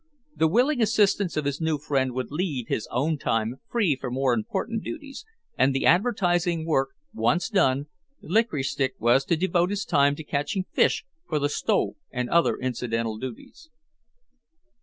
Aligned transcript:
The 0.35 0.47
willing 0.47 0.81
assistance 0.81 1.37
of 1.37 1.45
his 1.45 1.61
new 1.61 1.77
friend 1.77 2.13
would 2.13 2.31
leave 2.31 2.67
his 2.69 2.87
own 2.89 3.19
time 3.19 3.57
free 3.69 3.95
for 3.95 4.09
more 4.09 4.33
important 4.33 4.83
duties, 4.83 5.25
and 5.59 5.75
the 5.75 5.85
advertising 5.85 6.65
work 6.65 6.89
once 7.13 7.49
done, 7.49 7.85
Licorice 8.19 8.71
Stick 8.71 8.95
was 8.97 9.23
to 9.25 9.37
devote 9.37 9.69
his 9.69 9.85
time 9.85 10.15
to 10.15 10.23
catching 10.23 10.65
fish 10.73 11.05
for 11.29 11.37
the 11.37 11.49
"sto" 11.49 11.97
and 12.09 12.31
other 12.31 12.57
incidental 12.57 13.19
duties. 13.19 13.69